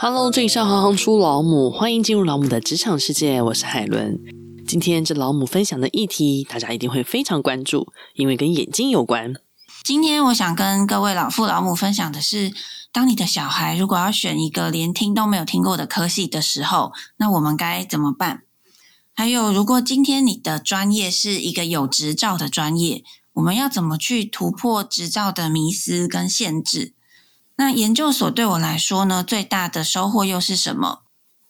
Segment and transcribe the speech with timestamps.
[0.00, 4.16] Hello，这里是行行出老母，欢迎进入老母的职场世界，我是海伦。
[4.64, 9.34] 今天这老母分享的议题，大家一定会非常关注，因为跟眼睛有关。
[9.82, 12.52] 今天我想跟各位老父老母分享的是，
[12.92, 18.44] 当你的小孩如果要选一个连听都没有听过的科系的时候，那我们该怎么办？
[19.12, 23.02] 还有，如果今天你的专业是一个有执照的专业，
[23.32, 26.92] 我们要怎么去突破执照的迷思跟限制？
[27.58, 31.00] 那研究所对我来说呢，最大的收获又是什么？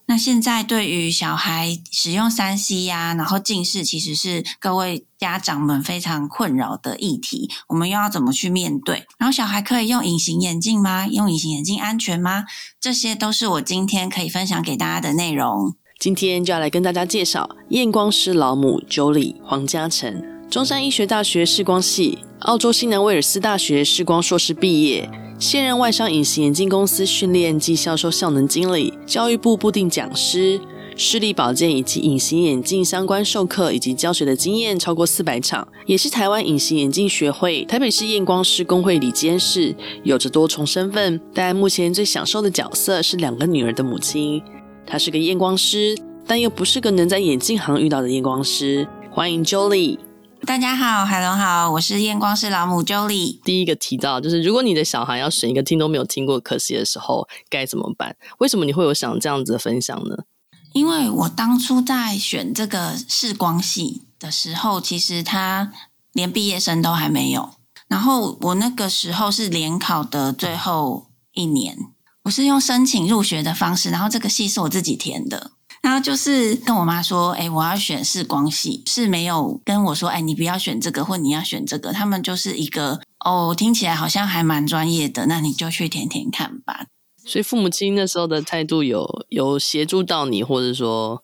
[0.07, 9.07] 那现在对于小孩使用 3C 呀，然后近视其实是各位家长们非常困扰的议题，我们又要怎么去面对？
[9.19, 11.07] 然后小孩可以用隐形眼镜吗？
[11.07, 12.47] 用隐形眼镜安全吗？
[12.81, 15.75] 这些都是我今天可以分享给大家的内容。
[16.01, 25.07] 今天就要来跟大家介绍验光师老母 Jolie 黄嘉诚，中山医学大学视光系，澳洲新南威尔斯大学视光硕士毕业。
[25.39, 30.59] 现任外商隐形眼镜公司训练及销售效能经理，教育部部定讲师，
[30.97, 44.43] 视力保健以及隐形眼镜相关授课以及教学的经验超过四百场，也是台湾隐形眼镜学会台北市验光师公会理监事，有着多重身份，但目前最享受的角色是两个女儿的母亲。
[44.87, 45.95] 她是个验光师，
[46.27, 48.89] 但又不是个能在眼镜行遇到的验光师。
[49.11, 49.99] 欢迎 Jolie。
[50.47, 53.39] 大家好，海龙好，我是验光师老母 Jolie。
[53.43, 58.17] 第一个提到就是，如果你的小孩要选一个听都没有听过科系的时候，该怎么办？
[58.39, 60.25] 为什么你会有想这样子的分享呢？
[60.73, 65.73] 因为我当初在选这个视光系的时候，其实他
[66.13, 67.51] 连毕业生都还没有。
[67.89, 71.77] 然后我那个时候是联考的最后一年，
[72.25, 75.53] 我是用申请入学的方式，然后这个系是我自己填的。
[75.81, 81.93] 然后就是跟我妈说，哎，我要选视光系，是没有跟我说，哎，你不要选这个，或你要选这个。
[81.93, 86.87] 他们就是一个，哦，听起来好像还蛮专业的，那你就去填填看吧。
[87.25, 91.23] 所以父母亲那时候的态度有有协助到你，或者说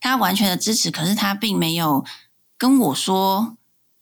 [0.00, 2.04] 他完全的支持，可是他并没有
[2.58, 3.56] 跟我说，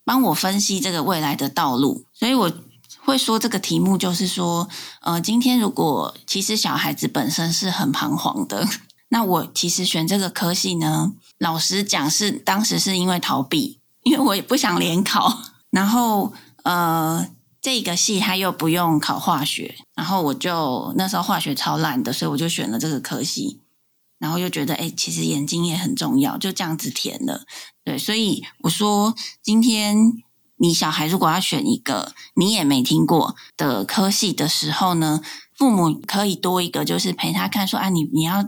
[0.05, 2.07] 帮我分析这个未来的道路。
[2.13, 2.53] 所以我
[3.01, 4.69] 会说这个题目就是说，
[5.03, 8.67] 呃，今天如果其实小孩子本身是很彷徨的。
[9.15, 15.41] 那我其实选这个科系呢，老实讲是当时是因为逃避，因为我也不想联考。
[15.71, 16.33] 然后
[16.65, 17.25] 呃，
[17.61, 23.61] 这个系它又不用考化学，然后我就那时候化学超烂的，所以我就选了这个科系。
[24.19, 27.45] 然后又觉得，哎，其实眼睛也很重要，就这样子填了。
[27.85, 29.97] 对，所以我说，今天
[30.57, 35.21] 你小孩如果要选一个你也没听过的科系的时候呢，
[35.57, 38.45] 父母可以多一个，就是陪他看说，啊，你你要。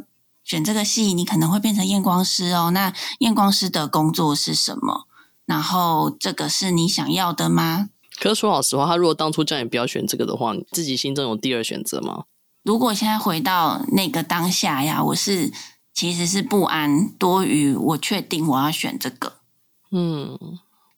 [0.47, 2.71] 选这个系，你可能会变成验光师哦。
[2.71, 5.09] 那验光师的工作是什么？
[5.45, 7.91] 然后这个是你想要的吗？
[8.21, 12.25] 可是说老实话，他如果当初叫你不要选这个的话，你自己心中有第二选择吗？
[12.63, 15.53] 如果现在回到那个当下呀，我是
[15.93, 19.41] 其实是不安多于我确定我要选这个。
[19.91, 20.39] 嗯，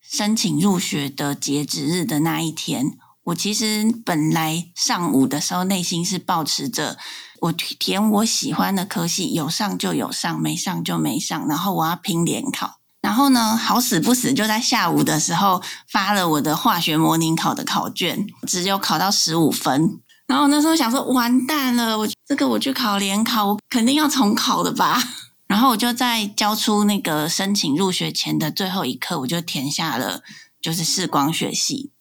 [0.02, 2.98] 申请入学的截止日的那一天，
[3.28, 6.96] 我其实本来上午的时候内心是抱持着。
[7.40, 11.46] 我填我喜欢的科系，有上就有上，没上就没上。
[11.46, 20.00] 然后我要拼联考，然后呢，好死不死就在下午的时候发了我的化学模拟考的考卷，只有考到十五分。
[20.26, 25.00] 然后那时候想说，完蛋了，我这个我去考联考，我肯定要重考的吧。
[25.46, 30.22] 然后我就在交出那个申请入学前的最后一刻，我就填下了
[30.60, 31.92] 就是视光学系。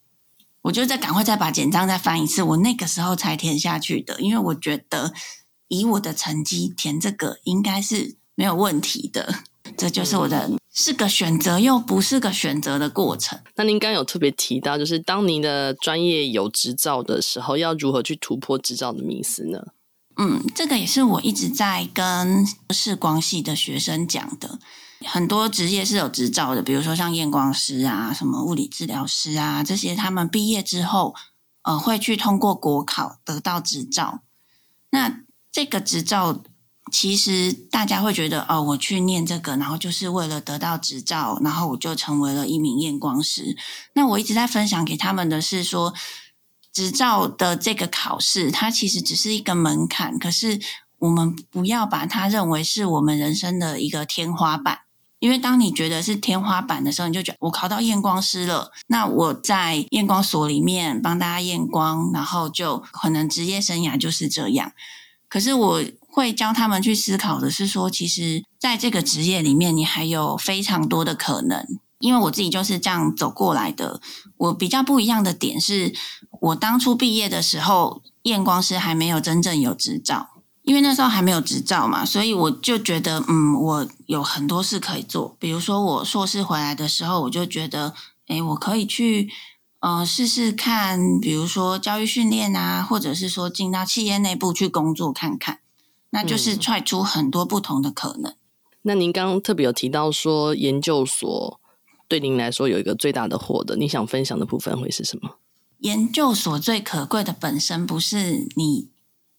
[0.68, 5.14] 我就再赶快再把简章再翻一次，我那个时候才填下去的，因为我觉得
[5.70, 9.34] 以我的成绩填这个应该是没有问题的。
[9.78, 13.40] 这就是我的是个选择又不是个选择的过程。
[13.56, 19.68] 那您刚刚有特别提到，就是当您的专业有执照的时候，要如何去突破执照的迷思呢？
[20.18, 24.60] 嗯，这个也是我一直在跟视光系的学生讲的。
[25.06, 31.14] 很多职业是有执照的，比如说像验光师啊、什么物理治疗师啊这些，他们毕业之后，
[31.62, 34.22] 呃，会去通过国考得到执照。
[34.90, 35.22] 那
[35.52, 36.42] 这个执照，
[36.92, 43.56] 其实大家会觉得，哦，我去念这个，然后就是为了得到执照，然后我就成为了一名验光师。
[43.94, 45.94] 那我一直在分享给他们的是说，
[46.74, 50.60] 执照的这个考试，它其实只是一个门槛，可是
[50.98, 54.87] 我们不要把它认为是我们人生的一个天花板。
[55.20, 64.72] 因为当你觉得是天花板的时候，你就觉得我考到验光师了，那我在验光所里面帮大家验光，然后就可能职业生涯就是这样。
[65.30, 71.66] 可是我会教他们去思考的是说，其实在这个职业里面，你还有非常多的可能。
[72.00, 74.00] 因为我自己就是这样走过来的。
[74.38, 75.92] 我比较不一样的点是，
[76.42, 80.37] 我当初毕业的时候，验光师还没有真正有执照。
[80.68, 85.34] 因为那时候还没有执照嘛，所以我就觉得，嗯，我有很多事可以做。
[85.40, 87.94] 比如说，我硕士回来的时候，我就觉得，
[88.28, 89.30] 诶，我可以去，
[89.80, 95.60] 呃，试试看，比如说教育训练啊，或者是说进到企业内部去工作看看，
[96.10, 98.34] 那就是踹出很多不同的可能。
[98.34, 98.36] 嗯。
[98.82, 101.62] 那您刚刚特别有提到说，研究所
[102.10, 105.38] 对您来说有一个最大的获得，你想分享的部分会是什么？
[105.80, 108.90] 研究所最可贵的本身不是你。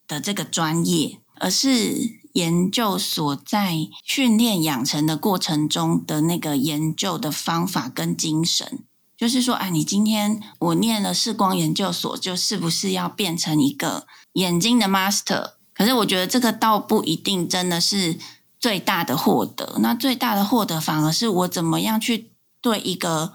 [0.09, 8.83] 的这个专业，而是研究所在训练养成的过程中的那个研究的方法跟精神，
[9.15, 15.51] 就是说，啊，你今天我念了视光研究所，就是不是要变成一个眼睛的 master？
[15.73, 18.17] 可是我觉得这个倒不一定真的是
[18.59, 19.77] 最大的获得。
[19.79, 23.31] 那最大的获得反而是我怎么样去对一个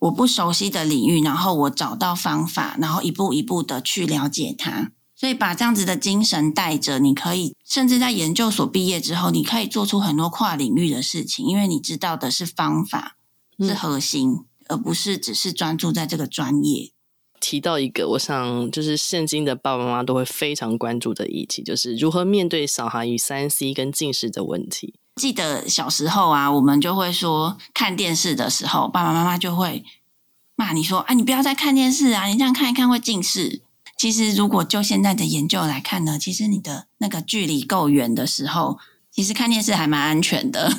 [0.00, 4.90] 我不熟悉的领域，然后我找到方法，然后一步一步的去了解它。
[5.18, 13.16] 所以把这样子的精神带着，你可以甚至在研究所毕业之后，你可以做出很多跨领域的事情，因为你知道的是方法
[13.58, 16.92] 是核心，嗯、而不是只是专注在这个专业。
[17.40, 24.94] 提到一个，我想就是现今的爸爸妈妈都会非常关注的议题，就是如何面对小孩与三 C 跟近视的问题。
[25.16, 29.84] 记得小时候啊，我们就会说看电视的时候，爸爸妈妈就会
[30.54, 33.62] 骂你说：“啊，你不要再看电视啊，你这样看一看会近视。”
[33.98, 38.78] 其实，如果就现在的研究来看呢，其实你的那个距离够远的时候，
[39.10, 40.72] 其实看电视还蛮安全的。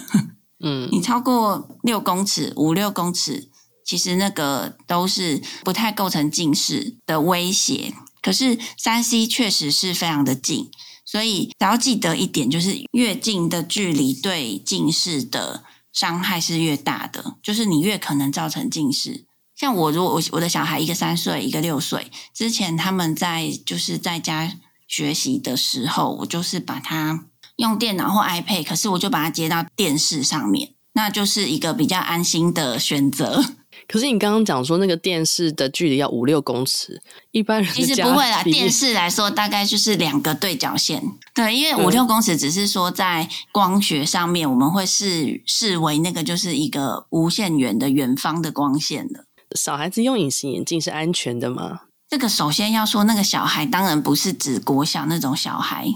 [0.61, 3.49] 嗯， 你超过六公尺、五六公尺，
[3.83, 7.93] 其实那个都是不太构成近视的威胁。
[8.21, 10.69] 可是三 C 确实是非常的近，
[11.05, 19.25] 所以只要记得一点，就是越近的距离对近视的伤害是越大的，就是你越可能造成近视。
[19.59, 24.53] 像我，如果我我的小孩一个三岁，一个六岁，之前他们在就是在家
[24.87, 27.25] 学习的时候，我就是把他
[27.57, 33.43] 用电脑或 iPad，可是我就把它接到电视上面，那就是一个比较安心的选择。
[33.87, 37.01] 可是你刚刚讲说那个电视的距离要五六公尺，
[37.31, 38.41] 一般人其实不会啦。
[38.43, 41.01] 电视来说，大概就是两个对角线。
[41.33, 49.25] 对，因为五六公尺只是说在光学上面，我们会视视为那个就是一个无限远的远方的光线的。
[49.55, 51.81] 小孩子用隐形眼镜是安全的吗？
[52.07, 55.87] 这个首先要说，那个小孩当然不是指国小那种小孩。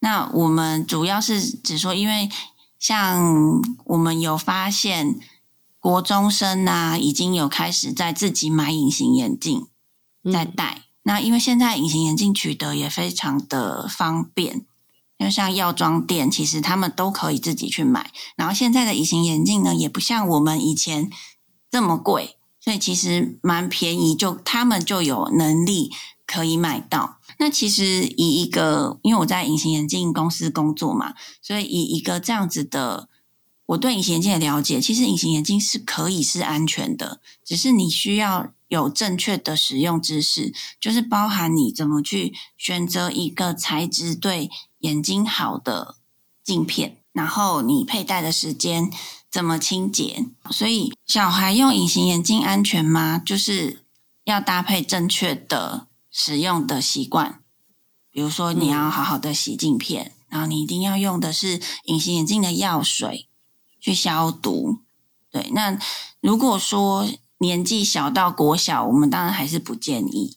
[0.00, 2.28] 那我们主要是指说，因为
[2.78, 5.18] 像我们有发现，
[5.78, 9.66] 国中生啊，已经有开始在自己买隐形眼镜
[10.32, 10.78] 在戴。
[10.78, 14.64] 嗯、那因为现在隐形眼镜取得也非常的方便，
[15.18, 18.12] 因为像药妆店，其实他们都可以自己去买。
[18.36, 21.10] 然后现在的隐形眼镜呢，也不像我们以前
[21.70, 22.36] 这么贵。
[22.64, 25.90] 所以其实蛮便宜，就他们就有能力
[26.24, 27.18] 可以买到。
[27.40, 33.08] 那其实以一个，因为我在隐形眼镜公司工作嘛，所以以一个这样子的，
[33.66, 44.48] 我对隐形眼镜的了解，其实隐形眼镜是可以是安全的，只是你需要有正确的使用知识，就是包含你怎么去选择一个材质对
[44.78, 45.96] 眼睛好的
[46.44, 48.88] 镜片，然后你佩戴的时间。
[49.32, 50.26] 怎么清洁？
[50.50, 53.18] 所以小孩用隐形眼镜安全吗？
[53.18, 53.82] 就是
[54.24, 57.40] 要搭配正确的使用的习惯。
[58.10, 63.26] 比如说，你要好好的洗镜片，然后你一定要用的是隐形眼镜的药水
[63.80, 64.80] 去消毒。
[65.30, 65.78] 对，那
[66.20, 70.36] 如果说年纪小到国小，我们当然还是不建议。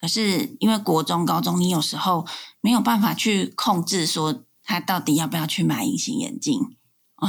[0.00, 2.24] 可是因为国中、高中，你有时候
[2.60, 6.76] 没有办法去控制说他到底要不要去买隐形眼镜。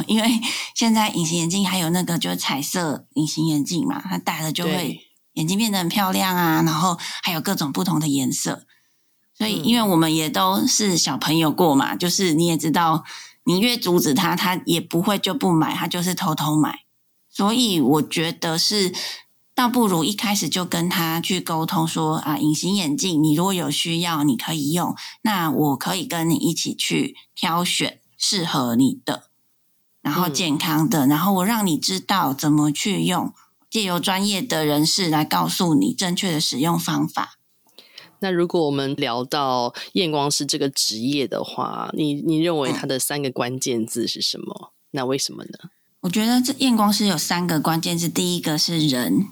[0.08, 0.40] 因为
[0.74, 5.00] 现在隐形眼镜还有那个就是彩色隐形眼镜嘛，它戴了就会
[5.34, 8.66] 眼睛变得很漂亮啊，然后还有各种不同的颜色。
[9.36, 13.04] 所以，因为我们也都是小朋友过嘛，就是你也知道，
[13.46, 16.82] 你越阻止他，他也不会就不买，他就是偷偷买。
[17.30, 18.94] 所以，我觉得是
[19.56, 29.32] 倒不如一开始就跟他去沟通说啊，隐形眼镜你如果有需要，你可以用，那我可以跟你一起去挑选适合你的。
[30.04, 33.34] 然后健康的，嗯、然后我让你知道怎么去用，
[33.70, 37.38] 借由专业的人士来告诉你正确的使用方法。
[38.20, 44.54] 那如果我们聊到验光师这个职业的话，你你认为它的三个关键字是什么？
[44.62, 45.70] 嗯、那为什么呢？
[46.02, 49.28] 我觉得这验光师有三个关键字，第一个是人，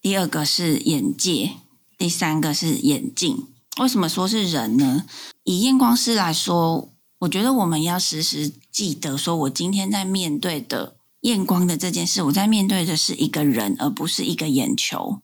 [0.00, 1.52] 第二个是眼界，
[1.96, 3.46] 第三个是眼镜。
[3.80, 5.04] 为什么说是人呢？
[5.44, 6.90] 以验光师来说。
[7.20, 15.22] 我觉得我们要时时记得，说我今天在面对的验光的这件事，我在面对的是一个人，而不是一个眼球。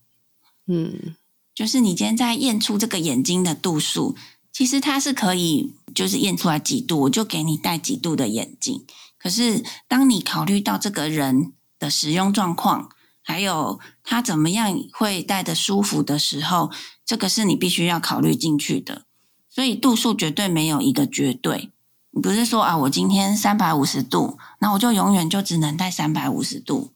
[0.67, 1.15] 嗯，
[1.55, 4.17] 就是你今天在验出这个眼睛的度数，
[4.51, 8.87] 其实它是可以就是验出来几度，我就给你戴几度的眼镜。
[9.19, 12.89] 可是当你考虑到这个人的使用状况，
[13.21, 16.71] 还有他怎么样会戴的舒服的时候，
[17.05, 19.05] 这个是你必须要考虑进去的。
[19.51, 21.71] 所以度数绝对没有一个绝对。
[22.15, 26.93] 你不是说啊，我今天三百五十度，那我就永远就只能戴三百五十度，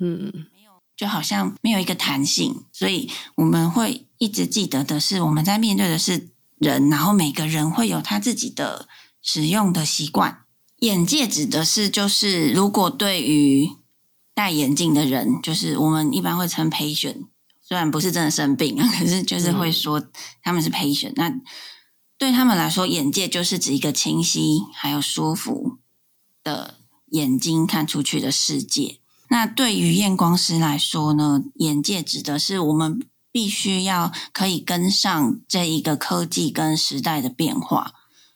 [0.00, 2.64] 嗯，没有，就好像没有一个弹性。
[2.72, 8.88] 所以我们会一直记得的是，我们在面对的是人，然后每个人会有他自己的
[9.20, 10.44] 使用的习惯。
[10.78, 13.68] 眼界指的是，就是如果对于
[14.32, 17.26] 戴眼镜的人，就是我们一般会称 patient，
[17.60, 20.02] 虽然不是真的生病啊，可是就是会说
[20.42, 21.34] 他们是 patient，嗯，那。
[22.18, 25.78] 对他们来说，眼界就是指一个清晰还有舒服
[26.42, 26.74] 的
[27.10, 28.98] 眼睛看出去的世界。
[29.28, 37.92] 那对于验光师来说呢，眼界指的是我们必须要可以跟上这一个科技跟时代的变化。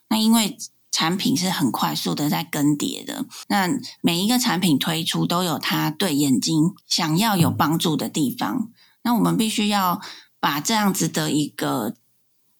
[0.07, 0.57] 那因为
[0.89, 3.67] 产品是很快速的在更迭的，那
[3.99, 8.69] 每一个产品推出都有它对眼睛想要有帮助的地方。
[9.01, 9.99] 那我们必须要
[10.39, 11.97] 把这样子的一个。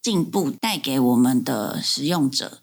[0.04, 2.60] 进步带给我们的使用者，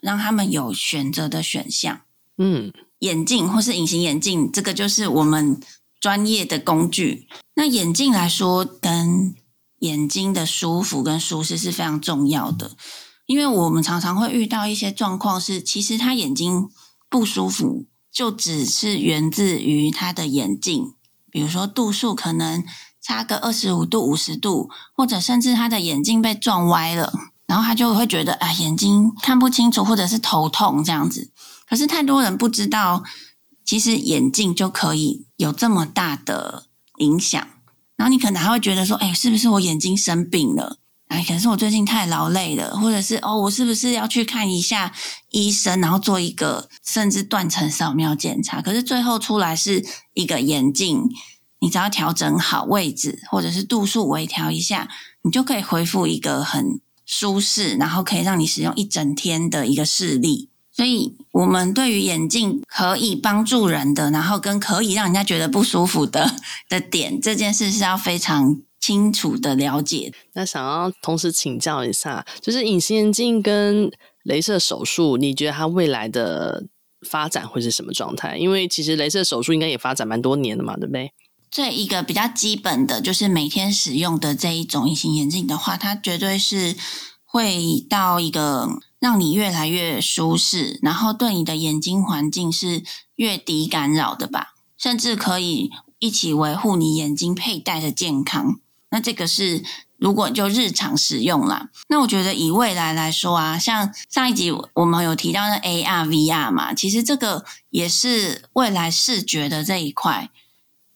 [0.00, 2.02] 让他们有选择的选项。
[2.38, 5.60] 嗯，眼镜或是隐形眼镜，这个就是我们
[6.00, 7.26] 专业的工具。
[7.56, 9.34] 那眼镜来说，跟
[9.80, 12.76] 眼睛的舒服跟舒适是非常重要的，
[13.26, 16.68] 因为我们常常会遇到一些状况是，其实他眼睛
[17.10, 20.94] 不舒服，就只是源自于他的眼镜，
[21.28, 22.64] 比如说度数可能。
[23.04, 27.12] 差个二十五度、五十度，或者甚至他的眼镜被撞歪了，
[27.46, 31.30] 然后他就会觉得啊，眼睛看不清楚，或者是头痛这样子。
[31.68, 33.02] 可是太多人不知道，
[33.62, 36.64] 其实眼镜就可以有这么大的
[36.96, 37.46] 影响。
[37.96, 40.78] 然后你可能还会觉得说，哎，是不是我眼睛生病了？
[41.08, 44.90] 哎，可是我最近太劳累了，或者是哦，我是不是要去看一下
[45.28, 48.62] 医生，然后做一个甚至断层扫描检查？
[48.62, 49.84] 可是最后出来是
[50.14, 51.06] 一个眼镜。
[51.64, 54.86] 你只要调整好位置，或者是度数微调一下，
[55.22, 60.50] 你就可以恢复一个很舒适，然后可以让你使用一整天的一个视力。
[60.70, 66.36] 所以，我们对于眼镜可以帮助人的，然后跟可以让人家觉得不舒服的
[66.68, 70.12] 的点，这件事是要非常清楚的了解。
[70.34, 73.90] 那想要同时请教一下，就是隐形眼镜跟
[74.26, 76.66] 镭射手术，你觉得它未来的
[77.08, 78.36] 发展会是什么状态？
[78.36, 81.12] 因为其实镭射手术应该也发展蛮多年的嘛，对不对？
[81.54, 86.74] 这一个比较基本的就是每天使用的这一种隐形眼镜的话，它绝对是
[87.24, 88.68] 会到一个
[88.98, 92.82] 让你越来越舒适，然后对你的眼睛环境是
[93.14, 95.70] 越低干扰的吧，甚至可以
[96.00, 98.58] 一起维护你眼睛佩戴的健康。
[98.90, 99.62] 那这个是
[99.96, 110.30] 如果就日常使用啦，那我觉得以未来来说啊，像上一集我们有提到的 AR、VR 嘛，其实这个也是未来视觉的这一块。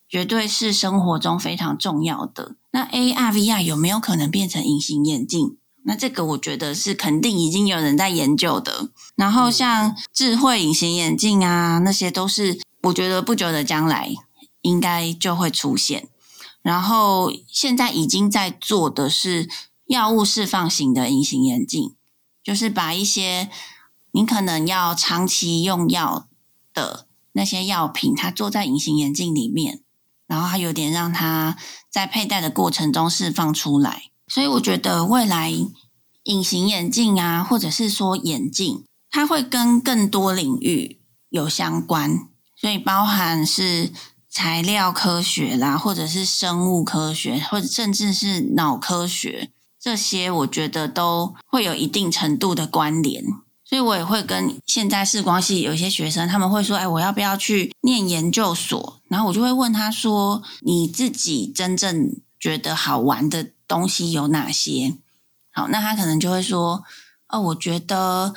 [0.08, 2.56] 绝对是生活中非常重要的。
[2.70, 5.58] 那 AR、VR 有没有可能变成隐形眼镜？
[5.84, 8.90] 那这个我觉得是肯定已经有人在研究的。
[9.16, 14.14] 然后像智慧隐形眼镜啊，那些都是我觉得不久的将来
[14.62, 16.08] 应该就会出现。
[16.62, 19.48] 然后现在已经在做的是
[19.86, 21.94] 药物释放型的隐形眼镜，
[22.42, 23.48] 就是把一些
[24.12, 26.28] 你可能要长期用药
[26.74, 29.82] 的那些药品，它做在隐形眼镜里面。
[30.28, 31.56] 然后它有点让它
[31.90, 35.52] 在佩戴的过程中释放出来，所以我觉得未来
[36.24, 43.90] 隐形眼镜啊，或者是说眼镜，它会跟更多领域有相关，所以包含是
[44.30, 53.24] 材料科学啦，或者是生物科学，或者甚至是脑科学，这些我觉得都会有一定程度的关联。
[53.68, 64.96] 所以我也会跟现在视光系有一些学生，他们会说：“哎，我要不要去念研究所？”然后我就会问他说：“你自己真正觉得好玩的东西有哪些？”
[65.52, 66.82] 好，那他可能就会说
[67.28, 68.32] ：“哦，我觉得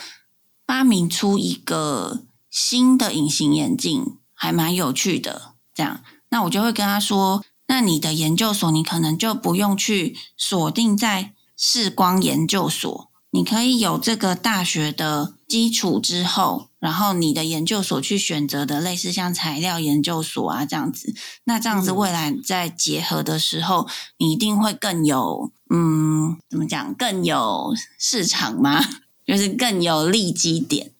[0.68, 28.84] 发明出一个新的隐形眼镜还蛮有趣的。”这样，那我就会跟他说：“那你的研究所，你可能就不用去锁定在视光研究所。”你可以有这个大学的基础之后，然后你的研究所去选择的类似像材料研究所啊这样子，那这样子未来在结合的时候，你一定会更有嗯，怎么讲，更有市场吗？
[29.26, 30.92] 就是更有利基点。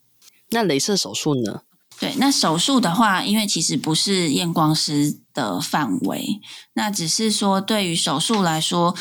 [0.52, 1.64] 那镭射手术呢？
[2.00, 6.40] 对，那手术的话，因为其实不是验光师的范围，
[6.74, 8.96] 那只是说对于手术来说，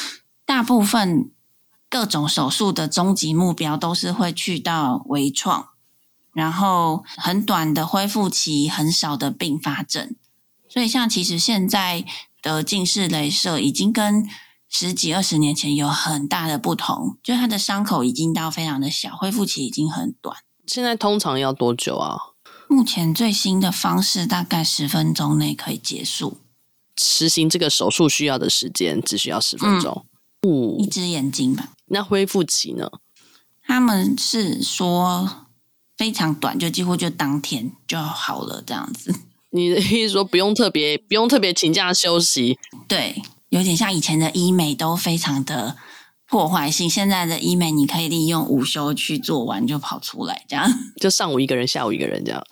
[0.44, 1.30] 大部分。
[1.90, 5.70] 各种手术的终极目标都是会去到微创，
[6.32, 10.14] 然后很短的恢复期，很少的并发症。
[10.68, 12.04] 所以，像其实现在
[12.40, 14.28] 的近视雷射已经跟
[14.68, 20.36] 十几二十年前有很大的不同，就它的伤口已经到非常的小，恢复期已经很短。
[20.68, 22.16] 现在通常要多久啊？
[22.68, 26.38] 目前最新的方式大概十分钟内可以结束。
[26.96, 30.06] 实行这个手术需要的时间只需要十分钟。
[30.42, 31.70] 嗯，一只眼睛吧。
[31.90, 32.90] 那恢复期呢？
[33.62, 35.46] 他们是说
[35.96, 39.14] 非常短，就几乎就当天就好了这样子。
[39.50, 42.58] 你的意思说不用特别不用特别请假休息？
[42.88, 45.76] 对，有点像以前的医美都非常的
[46.26, 52.40] 破坏性，现在的医美你可以利用午休去做完就跑出来，这样 就上午一个人，下午一个人这样。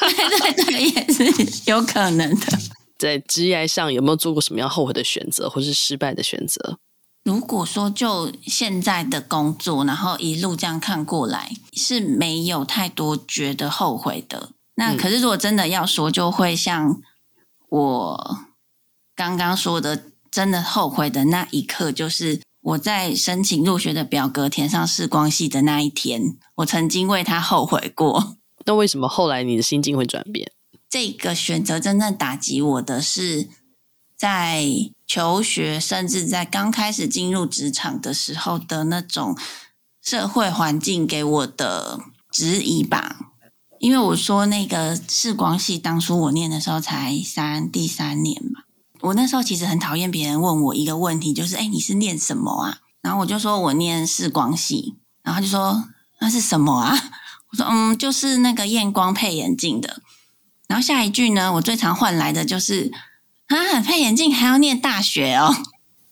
[0.00, 2.46] 对对对，也是有可能的。
[2.98, 6.78] 在职业上有没有做过什么样后悔的选择，或是失败的选择？
[7.22, 14.50] 如果说就现在的工作，然后一路这样看过来，是没有太多觉得后悔的。
[14.76, 17.00] 那可是，如果真的要说，就会像
[17.68, 18.38] 我
[19.14, 28.36] 刚刚说的，真的后悔的那一刻，就是我在申请入学的表格填上视光系的那一天，我曾经为他后悔过。
[28.64, 30.50] 那为什么后来你的心境会转变？
[30.88, 33.48] 这个选择真正打击我的是，
[34.16, 34.64] 在
[35.10, 39.36] 求学，甚至在刚开始进入职场的时候的那种
[40.00, 41.98] 社会环境给我的
[42.30, 43.16] 质疑吧。
[43.80, 48.60] 因为我说那个视光系，当初我念的时候才三第三年嘛，
[49.00, 55.88] 我那时候其实很讨厌别人问我一个问题，就是“哎，你是念什么啊？”然后我就说我念视光系，然后他就说
[56.20, 56.96] 那是什么啊？
[57.50, 60.00] 我说嗯，就是那个验光配眼镜的。
[60.68, 62.92] 然后下一句呢，我最常换来的就是
[63.50, 65.52] 啊，配眼镜还要念大学哦，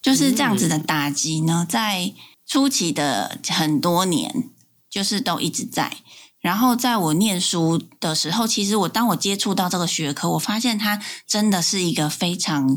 [0.03, 2.13] 就是这样子的打击呢，在
[2.45, 4.51] 初期的很多年，
[4.91, 5.99] 就是都一直在。
[6.41, 12.77] 然后在我念书的时候，其实我当我接触到这个学科，我发现它真的是一个非常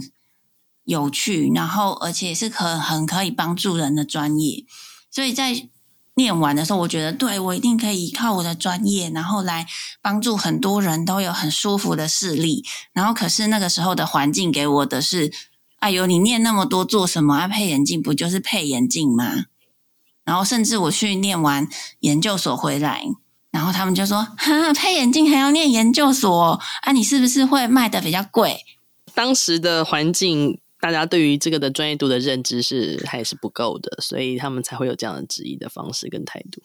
[0.83, 4.65] 有趣，然后而且是可很可以帮助人的专业。
[5.09, 5.69] 所以在
[6.15, 9.65] 念完的时候，我觉得对，我一定可以依靠我的专业，然后来
[10.01, 12.65] 帮助很多人都有很舒服的视力。
[12.93, 15.31] 然后可是那个时候的环境给我的是，
[15.79, 17.35] 哎呦，你念那么多做什么？
[17.35, 19.45] 啊，配眼镜不就是配眼镜吗？
[20.23, 21.67] 然后甚至我去念完
[22.01, 23.03] 研究所回来。
[23.51, 26.91] 然后他们就说：“哈，配眼镜还要念研究所啊？
[26.93, 28.61] 你是不是会卖的比较贵？”
[29.13, 36.61] 当时的环境，大家对于这个的专业度的认知是还是不够的，所以他们才会有这样的质疑的方式跟态度。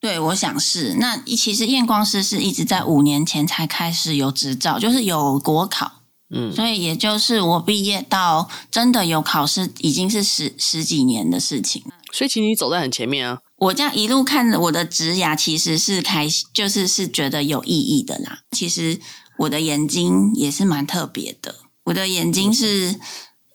[0.00, 0.94] 对，我想是。
[1.00, 6.02] 那其实验光师是一直在五年前才开始有执照，就是有国考。
[6.28, 11.82] 嗯，所以也就是我毕业到真的有考试，已经是十十几年的事情。
[12.12, 13.40] 所以其实你走在很前面啊。
[13.56, 18.40] 我这样一路看着我的职涯，其实是开心，就是是觉得有意义的啦。
[18.50, 19.00] 其实
[19.38, 22.96] 我的眼睛也是蛮特别的，我的眼睛是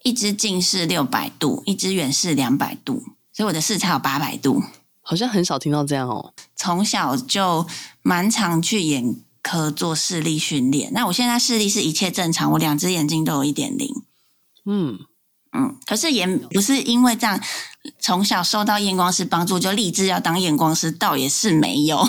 [0.04, 4.62] 一只近视六百度，一只远视两百度，所以我的视差有八百度。
[5.00, 6.32] 好像很少听到这样哦。
[6.56, 7.66] 从小就
[8.02, 10.92] 蛮常去眼科做视力训练。
[10.92, 13.88] 那我现在视力是一切正常，我两只眼睛都有一点零。
[14.66, 14.98] 嗯。
[15.54, 17.38] 嗯，可是也不是因为这样，
[18.00, 22.02] 从小受到验光师帮助就立志要当验光师，倒也是没有，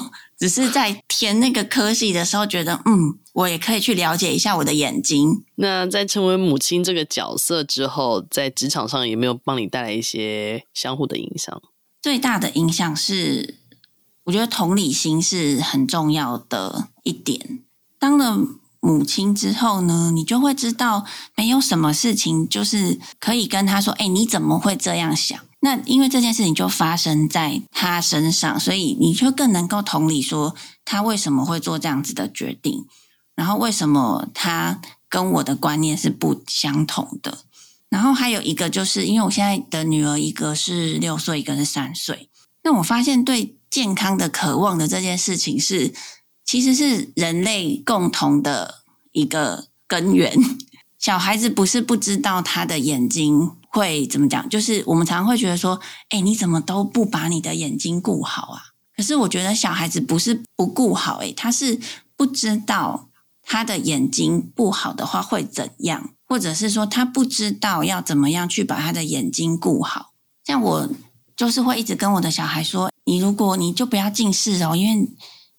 [0.44, 5.46] 只是在填那个科系的时候觉得，嗯，我也可以去了解一下我的眼睛。
[5.56, 11.62] 那在成为母亲这个角色之后，在职场上有没有帮你带来一些相互的影响？
[12.02, 13.56] 最大的影响是，
[14.26, 17.62] 我觉得同理心是很重要的一点。
[17.98, 18.38] 当了。
[18.86, 21.06] 母亲之后呢，你就会知道，
[21.38, 32.86] 没有什么事情就是可以跟他说：“哎，你怎么会这样想？”那因为这件事情就发生在他身上，所以你就更能够同理说他为什么会做这样子的决定，
[33.34, 37.39] 然后为什么他跟我的观念是不相同的。
[37.89, 42.30] 然后还有一个就是，因为我现在的女儿一个是六岁，一个是三岁，
[42.63, 45.93] 那我发现对健康的渴望的这件事情是。
[46.45, 50.38] 其实是人类共同的一个根源。
[50.99, 58.62] 小孩子不是不知道他的眼睛会怎么讲，就是我们常常会觉得说：“哎，你怎么都不把你的眼睛顾好啊？”
[58.96, 61.80] 可是我觉得小孩子不是不顾好，哎，他是
[62.16, 63.10] 不知道
[63.42, 70.14] 他的眼睛不好的话会怎样，或者是说他不知道要怎么样去把他的眼睛顾好。
[70.46, 70.90] 像我
[71.36, 75.10] 就是会一直跟我的小孩说：“你如果你就不要近视哦，因为。”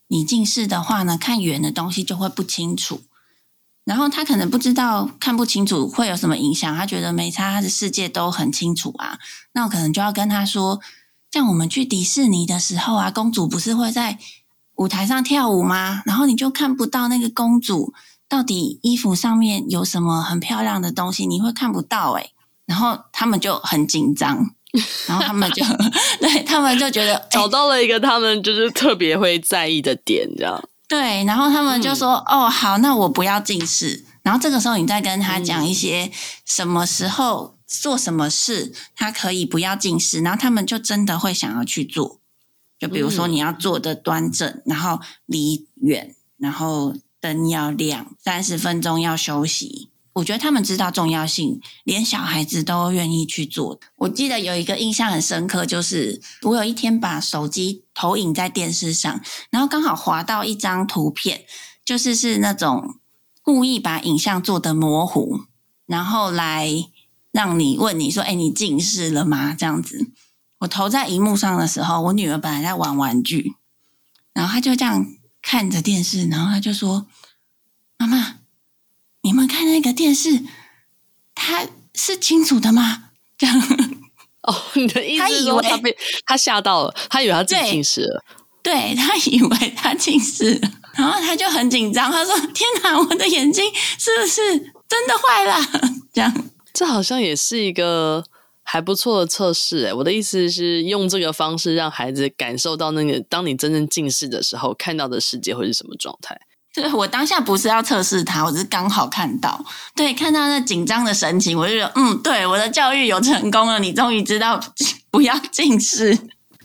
[0.08, 3.00] 你近视的话呢，看远的东西就会不清楚。
[3.84, 9.18] 然后他可能不知道看不清楚会有什么影响，他觉得没差，他的世界都很清楚啊。
[9.52, 10.80] 那我可能就要跟他说，
[11.30, 14.18] 像我们去迪士尼的时候啊，公主不是会在
[14.76, 16.02] 舞台上跳舞吗？
[16.06, 17.92] 然后你就看不到那个公主
[18.28, 22.30] 到底衣服上面有什么很漂亮的东西，你会看不到诶、欸、
[22.66, 24.54] 然后他们就很紧张，
[25.06, 25.62] 然后他们就
[26.20, 36.10] 对他们就觉得 找到了一个他们就是特别会在意的点，这样对，然后他们就说：“嗯、哦，好，那我不要近视。”然后这个时候你再跟他讲一些
[36.44, 37.54] 什么时候。
[37.66, 42.20] 做什么事，他可以不要近视，然后他们就真的会想要去做。
[42.78, 49.88] 就比如说，你要坐的端正，嗯、然后离远，然后灯要亮，三十分钟要休息。
[50.14, 53.78] 我觉得他们知道重要性，连小孩子都愿意去做。
[53.96, 61.44] 我记得有一个印象很深刻，就是我有一天把手机投影在电视上，然后刚好滑到一张图片，
[61.84, 62.96] 就是是那种
[63.42, 65.42] 故意把影像做得模糊，
[65.86, 66.88] 然后来。
[67.34, 70.12] 让你问你说：“哎，你近视了吗？”这样子，
[70.58, 73.56] 我投在荧幕上的时候，我女儿本来在玩玩具，
[74.32, 75.04] 然后她就这样
[75.42, 77.08] 看着电视，然后她就说：“，
[79.74, 80.40] 那个电视，
[81.34, 83.60] 他是清楚的吗？”这 样
[84.42, 88.24] 哦，你的意思是说他被他吓到了，他以为他自己近视了，
[88.62, 93.64] 对，他以为他近视了，然后他就很紧张，他说：“天哪，我的眼睛
[93.98, 94.58] 是不是
[94.88, 95.60] 真的坏了？”
[96.14, 96.32] 这样。
[96.72, 98.24] 这好像也是一个
[98.62, 106.38] 还不错的测试诶，我的意思是用这个方式让孩子感受到那个，当你真正近视的时候，看到的世界会是什么状态？
[106.74, 114.60] 对，我当下不是要测试他，我只是刚好看到，对，看到那紧张的神情，我就觉得，嗯，对，我的教育有成功了，你终于知道
[115.12, 116.18] 不要近视。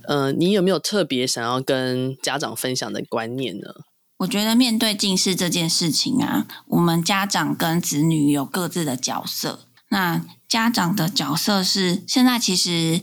[0.08, 3.68] 呃，你有没有特别想要跟家长分享的观念呢？
[4.18, 9.60] 我觉得面对近视这件事情啊，我们家长跟子女有各自的角色。
[9.90, 13.02] 那家长的角色是，现在其实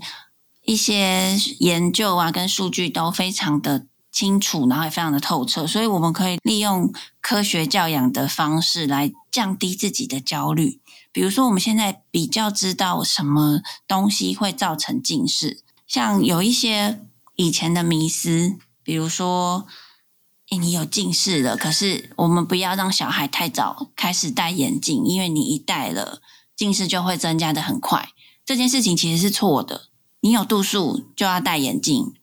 [0.64, 3.87] 一些研究啊跟数据都非常的
[4.17, 10.81] 清楚，然后也非常的透彻，所以我们可以利用科学教养的方式来降低自己的焦虑。
[11.13, 17.03] 比如说，我们现在比较知道什么东西会造成近视，像有一些
[17.35, 19.67] 以前的迷思，比如说，
[20.49, 26.23] 诶，你有近视了，可是我们不要让小孩太早开始戴眼镜，因为你一戴了。
[26.57, 28.09] 近视就会增加的很快，
[28.47, 29.89] 这件事情其实是错的。
[30.21, 32.15] 你有度数就要戴眼镜，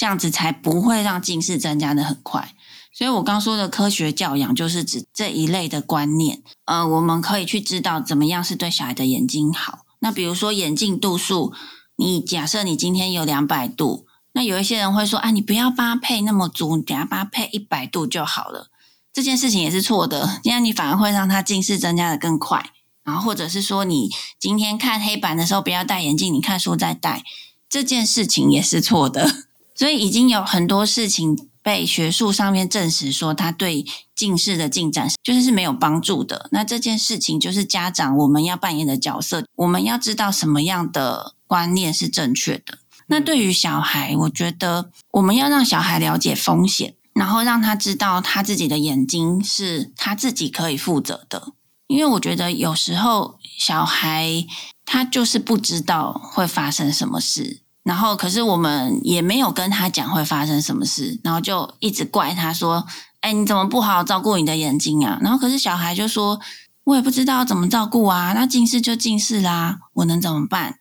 [0.00, 2.54] 这样子才不会让近视增加的很快。
[2.90, 6.42] 所以我刚说的科学教养就是指这一类的观念。
[6.64, 9.80] 呃，我们可以去知道怎么样是对小孩的眼睛好。
[9.98, 11.52] 那比如说眼镜度数，
[11.96, 18.70] 你假设你今天有两百度，那有一些人会说啊，你不要帮他配那么足，你等下帮他配一百度就好了。
[19.12, 22.70] 这件事情也是错的，这样你反而会让他近视增加的更快。
[23.04, 24.08] 然后，或者是说，你
[24.38, 27.22] 今天看黑板的时候不要戴眼镜，你看书再戴，
[27.68, 29.49] 这件事情也是错的。
[29.80, 36.50] 所以，已经有很多事情被学术上面证实说，它对近视的进展就是是没有帮助的。
[36.52, 42.76] 那这件事情就是家长我们要扮演的角色，我们要知道什么样的观念是正确的。
[43.06, 51.54] 那对于小孩，我觉得我们要让小孩了解风险，然后让他知道他自己的眼睛是他自己可以负责的。
[51.86, 54.44] 因为我觉得有时候小孩
[54.84, 62.86] 他就是不知道会发生什么事，然后可是我们也没有跟他讲会发生什么事，然后就一直怪他说
[63.20, 66.40] ：“哎，你怎么不好好照顾你的眼睛啊？”然后可是小孩就说
[66.84, 70.78] ：“我也不知道怎么照顾啊，那近视就近视啦，我能怎么办？”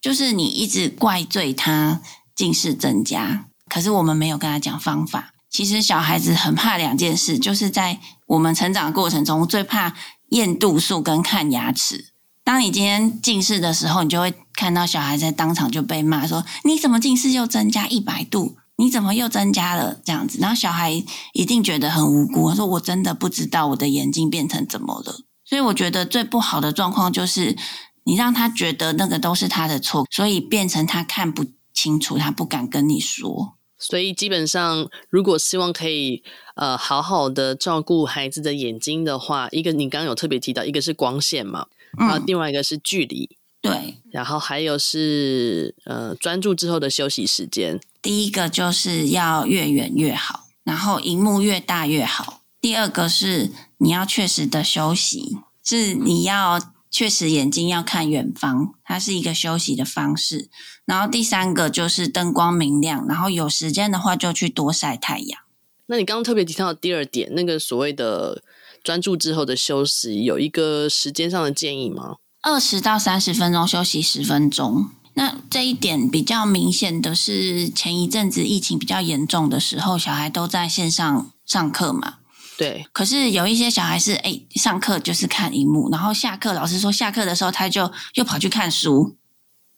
[0.00, 2.00] 就是你一直怪罪他
[2.34, 5.32] 近视增加，可是我们没有跟他讲方法。
[5.50, 9.94] 其实小孩子很怕两件事，就是在我们成长过程中最怕。
[10.30, 12.06] 验度数跟看牙齿，
[12.46, 18.56] 当你今天近视的时候，你就会看到小孩在当场就被骂说：“你怎么近视又增加一百度？
[18.76, 20.92] 你怎么又增加了这样子？”然后小孩
[21.32, 27.56] 一定觉得很无辜，他说：“我真的不知道我的眼睛变成怎么了。”所以我觉得最不好的状况就是
[28.04, 33.56] 你让他觉得那个都是他的错，所以变成他看不清楚，他不敢跟你说。
[33.76, 36.22] 所以基本上，如果希望可以
[36.54, 41.66] 呃好好的照顾孩子的眼睛的话，一个你刚刚有特别提到，一个是光线嘛，
[41.98, 47.80] 然后另外一个是距离，对，然后还有是呃专注之后的休息时间。
[48.00, 52.42] 第一个就是要越远越好，然后荧幕越大越好。
[52.60, 56.72] 第二个是你要确实的休息，是你要。
[56.88, 60.48] 确实，眼睛要看远方，它是一个休息的方式。
[60.86, 65.38] 然后第三个就是灯光明亮，然后有时间的话就去多晒太阳。
[65.86, 68.42] 那你刚刚特别提到的第二点，那个所谓的
[68.86, 72.14] 专注之后的休息，有一个时间上的建议吗？
[72.40, 82.18] 二十到三十分钟休息十分钟，那这一点比较明显的是，前一阵子疫情比较严重的时候，小孩都在线上上课嘛。
[82.56, 82.86] 对。
[82.92, 89.16] 可是有一些小孩是，哎，上课就是看荧幕，然后下课老师说下课的时候，他就又跑去看书，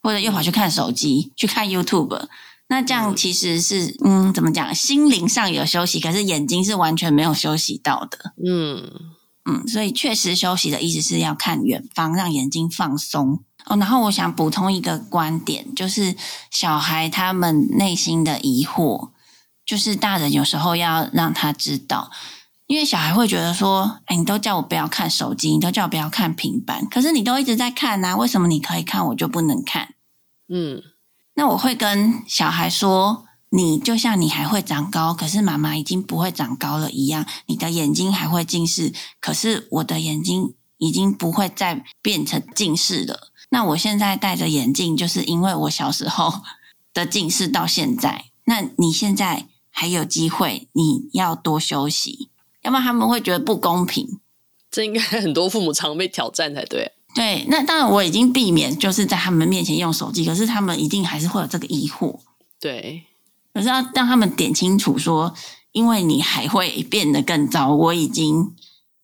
[0.02, 2.28] 或者又跑去看手机，去看 YouTube。
[2.68, 4.74] 那这样其实是，嗯，怎么讲？
[4.74, 8.33] 心灵上有休息，可是眼睛是完全没有休息到的。
[8.46, 8.90] 嗯
[9.50, 13.42] 嗯，所以确实休息的意思是要看远方，让眼睛放松。
[13.64, 16.14] 哦，然后我想补充一个观点，就是
[16.50, 19.11] 小孩他们内心的疑惑，
[19.64, 22.11] 就是大人有时候要让他知道，
[22.66, 29.94] 因为小孩会觉得说，哎，你都叫我不要看手机，你都叫我不要看平板，可是你都一直在看啊，为什么你可以看，我就不能看？
[30.48, 30.83] 嗯，
[31.38, 43.29] 那我会跟小孩说，你就像你还会长高，可是妈妈已经不会长高了一样，你的眼睛还会近视，可是我的眼睛已经不会再变成近视了。
[43.51, 46.40] 那我现在戴着眼镜，就是因为我小时候
[46.92, 48.24] 的近视到现在。
[48.46, 52.31] 那你现在还有机会，你要多休息，
[52.62, 54.18] 要不然他们会觉得不公平。
[54.72, 56.94] 这应该很多父母常被挑战才对。
[57.18, 62.20] 对，那当然我已经避免就是在他们面前用手机，可是他们一定还是会有这个疑惑。
[62.61, 63.02] 对，
[63.52, 65.35] 可是要让他们点清楚说，
[65.72, 68.54] 因为你还会变得更糟，我已经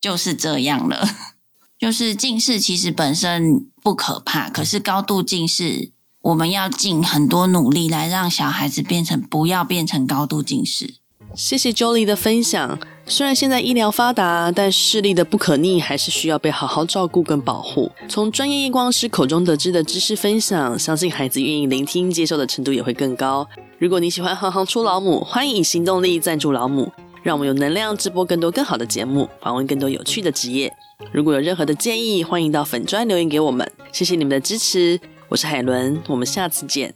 [0.01, 1.09] 就是这样了。
[1.77, 10.95] 就是近视其实本身不可怕，可是高度近视，我们要尽很多努力来让小孩子变成不要变成高度近视。
[11.35, 12.79] 谢谢 Jolie 的分享。
[13.07, 17.91] 虽然现在医疗发达，但视力的不可逆还是需要被好好照顾跟保护。
[18.09, 23.47] 从专业验光师口中得知的知识分享，相信孩子愿意聆听接受的程度也会更高。
[23.79, 26.91] 如果你喜欢行行出老母，欢迎以行动力赞助老母，
[27.23, 30.73] 让我们有能量直播更多更好的节目，访问更多有趣的职业。
[31.13, 33.71] 如果有任何的建议，欢迎到粉专留言给我们。
[33.93, 36.95] 谢谢你们的支持，我是海伦，我们下次见。